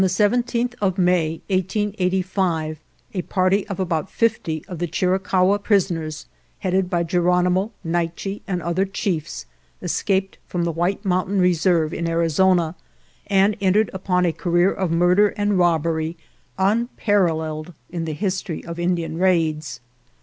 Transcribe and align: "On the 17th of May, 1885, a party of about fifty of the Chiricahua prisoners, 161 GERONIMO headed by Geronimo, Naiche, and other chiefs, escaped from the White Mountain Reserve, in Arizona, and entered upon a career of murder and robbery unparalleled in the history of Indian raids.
"On 0.01 0.05
the 0.05 0.07
17th 0.09 0.73
of 0.81 0.97
May, 0.97 1.41
1885, 1.47 2.79
a 3.13 3.21
party 3.21 3.67
of 3.67 3.79
about 3.79 4.09
fifty 4.09 4.65
of 4.67 4.79
the 4.79 4.87
Chiricahua 4.87 5.59
prisoners, 5.59 6.25
161 6.63 6.63
GERONIMO 6.63 6.63
headed 6.63 6.89
by 6.89 7.03
Geronimo, 7.03 7.71
Naiche, 7.85 8.41
and 8.47 8.63
other 8.63 8.85
chiefs, 8.85 9.45
escaped 9.79 10.39
from 10.47 10.63
the 10.63 10.71
White 10.71 11.05
Mountain 11.05 11.39
Reserve, 11.39 11.93
in 11.93 12.07
Arizona, 12.09 12.73
and 13.27 13.55
entered 13.61 13.91
upon 13.93 14.25
a 14.25 14.33
career 14.33 14.71
of 14.73 14.89
murder 14.89 15.35
and 15.37 15.59
robbery 15.59 16.17
unparalleled 16.57 17.75
in 17.91 18.05
the 18.05 18.13
history 18.13 18.65
of 18.65 18.79
Indian 18.79 19.19
raids. 19.19 19.81